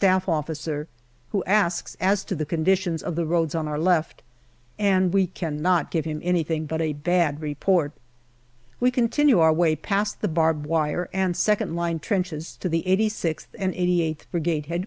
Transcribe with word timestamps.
S.O.i, 0.00 0.84
who 1.30 1.42
asks 1.46 1.96
as 2.00 2.22
to 2.22 2.36
the 2.36 2.44
conditions 2.46 3.02
of 3.02 3.16
the 3.16 3.26
roads 3.26 3.56
on 3.56 3.66
our 3.66 3.76
left, 3.76 4.22
and 4.78 5.12
we 5.12 5.26
cannot 5.26 5.90
give 5.90 6.04
him 6.04 6.20
anything 6.22 6.64
but 6.64 6.80
a 6.80 6.92
bad 6.92 7.40
report. 7.42 7.90
We 8.78 8.92
continue 8.92 9.40
our 9.40 9.52
way 9.52 9.74
past 9.74 10.20
the 10.20 10.28
barbed 10.28 10.64
wire 10.64 11.08
and 11.12 11.36
second 11.36 11.74
line 11.74 11.98
trenches 11.98 12.56
to 12.60 12.68
the 12.68 12.84
86th 12.86 13.48
and 13.58 13.74
88th 13.74 14.30
Brigade 14.30 14.66
H.Q. 14.70 14.86